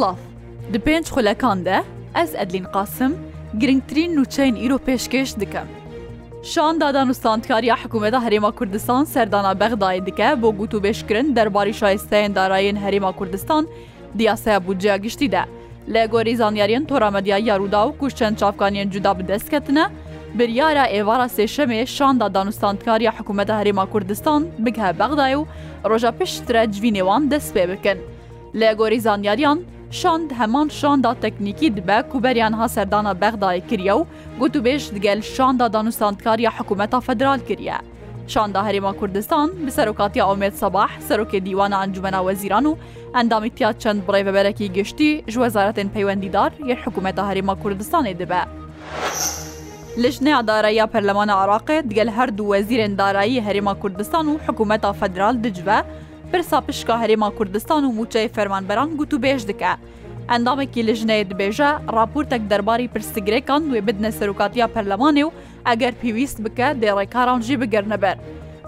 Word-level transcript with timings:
Silav 0.00 0.16
Di 0.72 0.78
pênc 0.78 1.06
xulekan 1.14 1.64
de 1.64 1.82
ez 2.22 2.34
edlîn 2.34 2.64
qasim 2.74 3.12
girngtirîn 3.60 4.16
nûçeyên 4.16 4.56
îro 4.66 4.78
pêşkêş 4.86 5.40
dikim. 5.40 5.66
Şanda 6.44 6.88
danûstandkariya 6.94 7.76
hikûmeta 7.82 8.18
Herêma 8.26 8.52
Kurdistan 8.54 9.04
serdana 9.04 9.52
Bexdayê 9.52 10.06
dike 10.06 10.42
bo 10.42 10.48
gotûbêşkirin 10.50 11.36
derbarî 11.36 11.70
şayesteyên 11.70 12.34
darayên 12.36 12.76
Herêma 12.78 13.12
Kurdistan 13.16 13.66
diyasaya 14.18 14.66
buceya 14.66 14.96
giştî 14.96 15.32
de. 15.32 15.40
Lê 15.88 16.08
gorî 16.10 16.34
zanyariyên 16.36 16.86
toramediya 16.86 17.38
yarûda 17.38 17.76
û 17.92 17.98
kuşçend 17.98 18.36
çavkaniyên 18.36 18.90
cuda 18.90 19.18
bi 19.18 19.28
destketine, 19.28 19.84
biryara 20.34 20.86
êvara 20.86 21.24
sêşemê 21.28 21.86
şanda 21.86 22.26
danûstandkariya 22.34 23.12
hikûmeta 23.18 23.62
Herêma 23.62 23.90
Kurdistan 23.90 24.46
bighe 24.58 24.90
Bexdayê 24.98 25.34
û 25.34 25.44
roja 25.90 26.12
piştre 26.12 26.66
civî 26.72 26.88
nêwan 26.92 27.30
dest 27.30 27.56
pê 27.56 27.72
bikin. 27.72 27.98
Lê 28.60 28.74
gorî 28.74 29.00
zanyariyan, 29.00 29.60
şand 29.90 30.30
heman 30.30 30.68
şanda 30.68 31.14
teknîkî 31.20 31.76
dibe 31.76 32.02
ku 32.12 32.22
beriyan 32.22 32.52
ha 32.52 32.68
serdana 32.68 33.10
bexdayê 33.10 33.66
kiriye 33.68 33.92
û 33.92 34.04
gotûbêj 34.40 34.94
digel 34.94 35.22
şanda 35.22 35.66
danûsandkariya 35.66 36.50
hikûmeta 36.58 37.00
federal 37.00 37.38
kiriye. 37.40 37.74
Şanda 38.28 38.60
Herêma 38.70 38.96
Kurdistan 38.98 39.66
bi 39.66 39.70
serokatiya 39.70 40.28
Omed 40.30 40.52
Sabah 40.52 40.88
serokê 41.10 41.44
dîwana 41.46 41.84
encumena 41.84 42.18
wezîran 42.18 42.64
û 42.64 42.76
endamîtiya 43.20 43.78
çend 43.78 44.02
birêveberekî 44.08 44.64
giştî 44.66 45.16
ji 45.26 45.38
wezaretên 45.40 45.88
peywendîdar 45.88 46.50
yê 46.50 46.76
hikûmeta 46.84 47.32
Herêma 47.32 47.60
Kurdistanê 47.62 48.18
dibe. 48.18 48.38
Lijneya 49.98 50.46
Daraya 50.46 50.86
Perlemana 50.86 51.32
Iraqê 51.32 51.90
digel 51.90 52.08
her 52.08 52.38
du 52.38 52.42
wezîrên 52.42 52.98
darayî 52.98 53.42
Herêma 53.42 53.78
Kurdistan 53.80 54.26
û 54.26 54.38
Hikûmeta 54.46 54.92
Federal 54.94 55.44
dicive, 55.44 55.84
پرسا 56.32 56.58
پشکا 56.66 56.94
هەرێما 57.04 57.30
کوردستان 57.38 57.82
و 57.84 57.94
موچەی 58.04 58.32
فەرمانبەران 58.36 58.90
گوت 58.98 59.12
و 59.14 59.18
بێژ 59.24 59.40
دکە. 59.50 59.72
ئەندامێکی 60.30 60.86
لژنەیە 60.88 61.24
دبێژە 61.30 61.70
راپورتێک 61.96 62.42
دەرباری 62.50 62.88
پرسیگرێکان 62.94 63.60
دوێ 63.68 63.80
بدنە 63.88 64.10
سەرکاتیا 64.18 64.66
پەرلەمانێ 64.76 65.22
و 65.26 65.30
ئەگەر 65.68 65.94
پێویست 66.02 66.38
بکە 66.44 66.68
دێڕێکاران 66.82 67.40
ژی 67.46 67.56
بگەرنەبەر. 67.62 68.16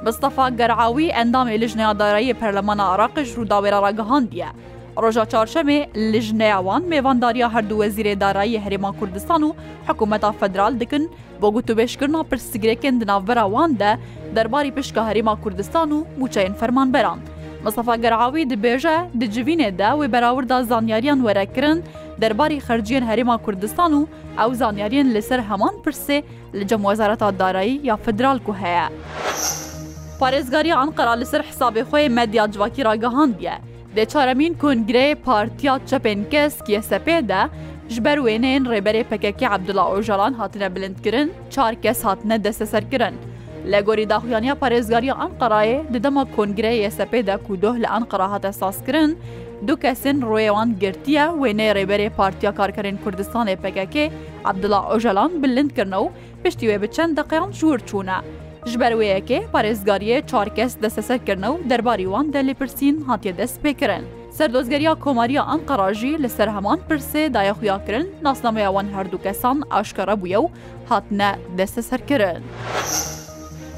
بستەفا 0.05 0.47
گەرعاوی 0.61 1.13
ئەندامێ 1.17 1.55
لژنەیە 1.63 1.95
دارایی 2.01 2.35
پەرلەمانە 2.41 2.85
عراقش 2.93 3.29
ڕووداوێرە 3.37 3.79
ڕگەهاندیە. 3.87 4.51
ڕۆژە 5.03 5.25
چارشەمێ 5.33 5.79
لژنەیاوان 6.13 6.83
مێوانداریا 6.93 7.49
هەردووە 7.55 7.87
زیرێ 7.97 8.15
دارایی 8.23 8.63
هەرێما 8.65 8.91
کوردستان 8.99 9.43
و 9.43 9.51
حکوومەتا 9.89 10.31
فەدرال 10.41 10.75
دکن 10.83 11.05
بۆ 11.41 11.49
گوتوبێشکردنا 11.57 12.21
پرسیگرێکن 12.31 12.95
دناوبەراوان 13.01 13.71
دە 13.81 13.93
دەرباری 14.37 14.71
پشکە 14.77 15.03
هەرێما 15.09 15.35
کوردستان 15.43 15.89
و 15.93 15.99
موچەین 16.21 16.55
فەرمان 16.61 16.91
بەراند. 16.97 17.27
مستەفا 17.67 17.95
گەرعاوی 18.05 18.49
دبێژە 18.53 18.97
دجیینێدا 19.21 19.91
وێ 19.99 20.07
بەراوردا 20.15 20.59
زانیاریان 20.71 21.21
وەرەکردن 21.27 21.79
دەرباری 22.23 22.59
خەرجیان 22.67 23.05
هەرێما 23.11 23.37
کوردستان 23.45 23.93
و 23.99 24.03
ئەو 24.39 24.51
زانیاریان 24.61 25.09
لەسەر 25.17 25.41
هەمان 25.51 25.75
پرسێ 25.85 26.19
لە 26.59 26.65
جەم 26.71 26.83
وەزارەتا 26.89 27.29
دارایی 27.41 27.81
یا 27.89 27.97
فدرال 28.05 28.39
کو 28.47 28.53
هەیە. 28.63 28.87
پارێزگاری 30.21 30.71
ئەنقەرا 30.79 31.15
لەسەر 31.23 31.43
حسابێ 31.49 31.83
خۆی 31.91 32.09
مەدیا 32.19 32.45
جوواکی 32.53 32.83
ڕگەهاندە. 32.89 33.55
دەچارەمین 33.97 34.53
کنگرێ 34.63 35.07
پارتیا 35.27 35.75
چپنکەس 35.89 36.55
کیسەپێدا 36.67 37.43
ji 37.95 38.01
ber 38.07 38.19
wêneyên 38.27 38.65
rêberê 38.73 39.03
pekekî 39.13 39.47
Ebdullah 39.55 39.87
Ojalan 39.97 40.33
hatine 40.41 40.69
bilindkirin, 40.75 41.29
çar 41.55 41.75
kes 41.85 42.01
hatine 42.05 42.45
desteserkirin. 42.45 43.15
لە 43.71 43.81
گۆری 43.89 44.07
داخویانیا 44.13 44.55
پارێزگاری 44.63 45.11
ئەنقەرایە 45.21 45.81
ددەمە 45.95 46.23
کۆنگرەیە 46.35 46.91
سەپێدا 46.99 47.37
کودۆه 47.47 47.75
لە 47.83 47.89
ئەنقەرا 47.95 48.27
هاتە 48.35 48.51
ساسکردن، 48.61 49.11
دوو 49.67 49.77
کەسن 49.85 50.17
ڕێوان 50.33 50.71
گرتیە 50.83 51.25
وێنەی 51.43 51.75
ڕێبەرێ 51.77 52.09
پارتیا 52.19 52.51
کارکەرین 52.59 52.97
کوردستانی 53.03 53.59
پێکەکێ 53.63 54.07
عبدڵا 54.51 54.81
ئۆژەلان 54.91 55.33
بلندکردن 55.43 55.95
و 56.05 56.11
پشتی 56.45 56.67
وێ 56.69 56.77
بچەند 56.83 57.13
دەقیان 57.19 57.51
ژور 57.59 57.79
چوونە. 57.89 58.19
ژبەروەیەکێ 58.71 59.39
پارێزگاریە 59.53 60.17
چارکەس 60.31 60.73
دەسەسەرکردن 60.83 61.45
و 61.53 61.59
دەرباری 61.71 62.07
وان 62.13 62.27
دەلیپرسین 62.35 62.97
هاتیە 63.09 63.33
دەست 63.41 63.57
پێکردن. 63.65 64.05
سەردۆزگەریا 64.39 64.93
کۆماریە 65.05 65.43
ئەن 65.51 65.61
قەڕژی 65.69 66.15
لەسەر 66.25 66.49
هەمان 66.57 66.79
پرسێ 66.89 67.23
دایەخویاکردن 67.35 68.07
ناسنامەیەوان 68.27 68.87
هەردوو 68.97 69.23
کەسان 69.27 69.59
ئاشکەرە 69.73 70.15
بووە 70.23 70.39
و 70.45 70.51
هاتنە 70.91 71.31
دەستە 71.59 71.83
سەرکردن. 71.91 72.43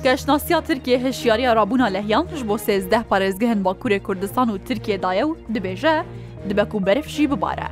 Geşnasiya 0.04 0.60
Tirkiye 0.60 0.98
hişyariya 0.98 1.52
rabûna 1.56 1.84
lehyan 1.92 2.26
ji 2.36 2.48
bo 2.48 2.54
sêzdeh 2.54 3.02
parêzgehên 3.10 3.64
Bakurê 3.64 4.02
Kurdistan 4.02 4.48
û 4.48 4.58
Tirkiyedaye 4.64 5.22
û 5.24 5.36
dibêje 5.54 6.02
dibe 6.50 6.64
ku 6.64 6.86
berf 6.86 7.08
jî 7.08 7.30
bibare. 7.30 7.68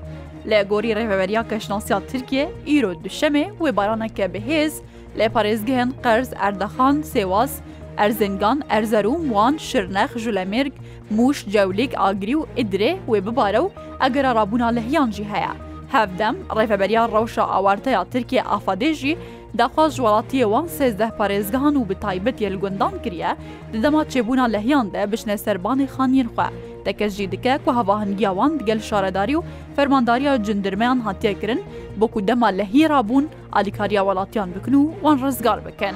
Lê 0.49 0.63
gorî 0.69 0.97
reveveriya 0.97 1.49
Keşnasiya 1.49 2.01
Tirkiye 2.07 2.49
îro 2.67 2.93
duşemê 2.95 3.45
wê 3.61 3.77
baraneke 3.77 4.25
bihêz 4.35 4.73
lê 5.19 5.27
parêzgehên 5.29 5.93
qerz 6.03 6.33
Erdexan 6.39 6.97
Sêwaz, 7.03 7.51
Erzingan, 7.97 8.63
Erzerum, 8.69 9.23
Wan, 9.25 9.57
Şirnex, 9.57 10.11
Julemêrg, 10.17 10.73
Mûş, 11.17 11.47
Cewlik, 11.53 11.93
Agirî 12.01 12.35
û 12.35 12.47
Idirê 12.57 12.97
wê 13.09 13.27
bibare 13.27 13.59
û 13.59 13.71
egera 14.07 14.35
rabûna 14.35 14.67
lehyan 14.69 15.11
jî 15.11 15.25
heye. 15.25 15.72
هەفدەم 15.95 16.35
ڕێفەبەریا 16.57 17.03
ڕەوشە 17.15 17.45
ئاوارتەیە 17.53 18.03
ترکیە 18.13 18.43
ئافادێژی 18.51 19.15
داخواز 19.61 19.93
وڵاتیەوە 20.05 20.61
سێزدە 20.79 21.09
پارێزگان 21.19 21.75
و 21.77 21.87
بتایبەت 21.91 22.37
یلگوندان 22.47 22.95
کریە 23.05 23.33
ددەما 23.73 24.03
چێبوونا 24.13 24.47
لەهیاندە 24.55 25.01
بشنە 25.11 25.37
سەربانی 25.45 25.87
خانین 25.95 26.29
خوێ 26.35 26.49
دەکەژی 26.87 27.31
دکە 27.33 27.55
و 27.67 27.69
هەواهنگیاوان 27.79 28.51
دگەل 28.61 28.81
شارەداری 28.89 29.37
و 29.39 29.45
فەرمانداریە 29.77 30.35
جندرمیان 30.47 30.99
هاتیەکردن 31.07 31.61
بۆکو 32.01 32.21
دەما 32.29 32.49
لە 32.59 32.65
هیرابوون 32.73 33.25
ئالیکاریا 33.55 34.03
وڵاتیان 34.09 34.49
بکن 34.57 34.75
و 34.81 34.93
وان 35.05 35.17
ڕزگار 35.25 35.59
بکەن. 35.67 35.95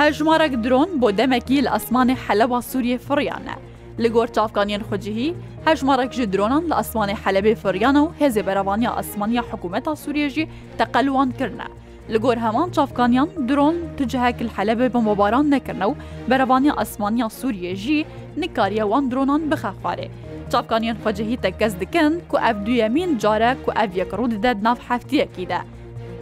هەژمارەك 0.00 0.52
درۆن 0.64 0.90
بۆ 1.00 1.08
دەمەکی 1.18 1.64
لە 1.64 1.70
ئەسمانی 1.76 2.16
حەلەوا 2.24 2.60
سووریە 2.70 2.98
فڕیانە. 3.06 3.56
li 3.98 4.08
gor 4.10 4.26
çavkaniyên 4.26 4.82
xwecihî 4.90 5.34
hejmarek 5.64 6.12
ji 6.16 6.26
dronan 6.32 6.64
li 6.70 6.74
esmanê 6.82 7.14
helebê 7.24 7.54
firyana 7.54 7.98
û 8.06 8.08
hêzê 8.20 8.46
berevaniya 8.46 8.96
esmaniya 9.00 9.42
hikûmeta 9.42 9.96
Sûriye 9.96 10.28
jî 10.30 10.48
teqelwan 10.78 11.30
kirine. 11.38 11.66
Li 12.12 12.18
gor 12.18 12.36
heman 12.36 12.70
çavkaniyan 12.70 13.28
dron 13.48 13.74
tu 13.98 14.06
cihekil 14.08 14.48
helebê 14.48 14.92
bombobaran 14.94 15.50
nekirne 15.50 15.84
û 15.84 15.94
berevaniya 16.30 16.74
esmaniya 16.82 17.26
Sûriye 17.28 17.74
jî 17.76 18.04
nikariye 18.36 18.82
wan 18.82 19.10
dronan 19.10 19.42
bixexwarê. 19.50 20.08
Çavkaniyên 20.52 20.96
xwecihî 21.00 21.36
te 21.36 21.52
kes 21.58 21.80
dikin 21.80 22.22
ku 22.28 22.36
ev 22.50 22.66
duyemîn 22.66 23.18
care 23.18 23.56
ku 23.66 23.72
ev 23.72 23.90
yekrû 24.00 24.30
dide 24.30 24.52
nav 24.62 24.76
heftiyekî 24.88 25.48
de. 25.48 25.58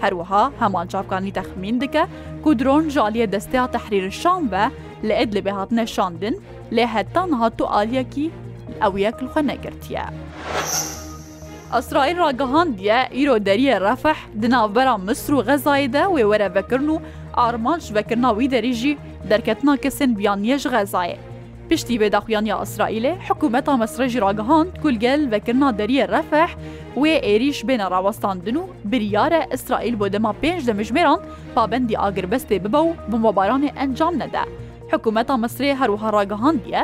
هەروەها 0.07 0.45
هەمان 0.63 0.87
چاپکانی 0.93 1.31
تەخمین 1.39 1.77
دکە 1.83 2.05
کو 2.45 2.51
درۆن 2.61 2.85
ژالیە 2.95 3.27
دەستیا 3.35 3.65
تەحریر 3.75 4.05
شان 4.23 4.43
بە 4.53 4.65
لە 5.07 5.15
ئەد 5.19 5.31
لە 5.37 5.41
بێهاتنە 5.47 5.85
شاندن 5.97 6.35
لێ 6.77 6.87
هەتان 6.95 7.31
هاتوو 7.41 7.71
ئالیەکی 7.75 8.29
ئەو 8.83 8.93
یەکلخە 9.07 9.43
نەگرتیە. 9.51 10.05
ئەسرائیل 11.75 12.19
ڕگەهاندیە 12.27 12.99
ئیرۆدەریە 13.17 13.77
ڕەفەح 13.87 14.19
دناوبەرا 14.43 14.95
مسر 15.09 15.31
و 15.35 15.43
غەزایدا 15.49 16.05
وێوەرە 16.15 16.49
بەکردن 16.57 16.89
و 16.95 16.99
ئارمانش 17.39 17.87
بەکردناوی 17.97 18.51
دەریژی 18.55 18.99
دەرکەتنا 19.31 19.75
کەسن 19.85 20.11
بیانیەش 20.19 20.65
غەزایە. 20.75 21.19
پشتی 21.69 21.99
بێداخویانیا 22.01 22.57
ئەسرائیلێ 22.63 23.13
حکوومەتا 23.27 23.75
مەسرەژی 23.83 24.23
ڕگەهاند 24.27 24.71
کولگەل 24.83 25.23
بەکردنا 25.33 25.69
دەریە 25.81 26.05
ڕەفەح 26.15 26.51
وێ 27.01 27.15
ئێریش 27.27 27.59
بێنە 27.69 27.87
ڕاوەستاندن 27.93 28.57
و 28.61 28.65
بریارە 28.91 29.41
ئەسرائیل 29.53 29.95
بۆ 30.01 30.07
دەما 30.15 30.33
پێنج 30.43 30.61
دەمژمێران 30.69 31.21
پابندی 31.55 31.99
ئاگربەستێ 32.01 32.57
ببە 32.65 32.81
و 32.89 32.97
بمبارانێ 33.11 33.71
ئەنجام 33.79 34.15
نەدە. 34.23 34.45
حکوومەتە 34.95 35.35
مسرێ 35.45 35.71
هەروها 35.81 36.09
ڕاگەهاندیە 36.17 36.83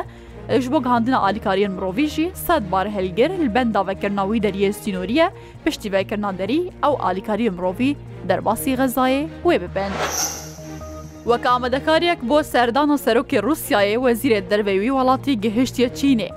لەش 0.51 0.65
بۆ 0.71 0.77
گەهاندنە 0.85 1.17
ئالیکاریان 1.23 1.73
مرۆڤژی 1.77 2.27
سەد 2.45 2.63
بار 2.71 2.85
هەلگر 2.95 3.31
لە 3.43 3.47
بەند 3.55 3.71
داواکردناوی 3.77 4.43
دەریە 4.45 4.69
سینۆریە 4.81 5.27
پشتی 5.63 5.89
بەکردنادەری 5.93 6.61
ئەو 6.83 6.93
ئالیکاری 7.03 7.49
مرۆڤی 7.57 7.93
دەرباسی 8.29 8.77
غەزایێ 8.79 9.21
وێ 9.47 9.55
ببن. 9.63 9.91
وەک 11.29 11.43
ئامادەکارێک 11.51 12.19
بۆ 12.29 12.37
سەردان 12.53 12.89
و 12.91 13.01
سەرۆکی 13.05 13.39
رووسایە 13.47 13.97
وەزیرێت 14.03 14.45
دەربەوی 14.51 14.93
وڵاتی 14.97 15.39
گەهشتە 15.43 15.87
چینێ. 15.99 16.29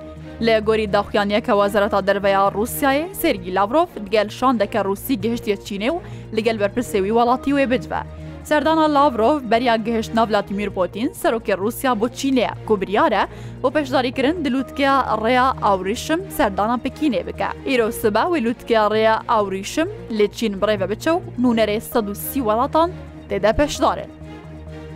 لە 0.47 0.55
گۆری 0.67 0.89
داخیانەکە 0.95 1.53
وەزارەتا 1.61 2.01
دەربەیە 2.09 2.41
ڕووسایە 2.57 3.07
سرگی 3.21 3.55
لاڤۆف 3.57 3.91
دگەل 4.05 4.29
شان 4.39 4.55
دەکە 4.63 4.81
ڕووسی 4.87 5.15
گەهشتە 5.25 5.55
چینێ 5.67 5.89
و 5.95 5.99
لەگەل 6.37 6.57
بەرپرسێوی 6.61 7.15
وڵاتی 7.19 7.53
وێ 7.57 7.67
بجبە. 7.73 8.03
سەردانا 8.51 8.87
لاڤۆڤ 8.95 9.43
بەریا 9.51 9.75
گەهشتنا 9.87 10.23
ڤلاتیمیر 10.31 10.71
پۆتین 10.77 11.09
سەرۆکی 11.23 11.55
رووسیا 11.63 11.93
بۆ 12.01 12.07
چیلەیە 12.19 12.51
کوبریارە 12.69 13.23
بۆ 13.63 13.69
پێشداریکردن 13.77 14.43
دلوتکیا 14.45 14.95
ڕێیا 15.23 15.47
ئاوریشم 15.65 16.21
سەردانا 16.37 16.77
پکینێ 16.85 17.23
بکە 17.29 17.51
ئیرۆ 17.69 17.89
سبا 18.03 18.23
وی 18.31 18.41
لوتکیا 18.47 18.83
ڕێیا 18.93 19.17
ئاوریشم 19.33 19.89
لێ 20.19 20.27
چین 20.37 20.53
بڕێ 20.61 20.77
بە 20.81 20.87
بچە 20.93 21.11
و 21.15 21.21
نوونەرێ 21.43 21.79
130 21.95 22.41
وڵاتان 22.49 22.89
تێدا 23.29 23.51
پێشدارن 23.59 24.11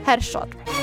هەر 0.09 0.21
شاد. 0.31 0.76